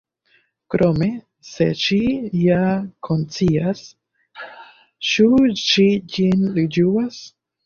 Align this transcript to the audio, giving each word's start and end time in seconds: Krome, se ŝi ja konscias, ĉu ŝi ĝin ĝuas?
Krome, 0.75 1.09
se 1.49 1.67
ŝi 1.81 1.97
ja 2.45 2.61
konscias, 3.09 3.85
ĉu 5.11 5.29
ŝi 5.67 5.87
ĝin 6.17 6.45
ĝuas? 6.79 7.23